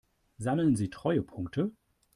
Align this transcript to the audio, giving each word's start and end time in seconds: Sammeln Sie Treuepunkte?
Sammeln 0.39 0.75
Sie 0.75 0.89
Treuepunkte? 0.89 1.71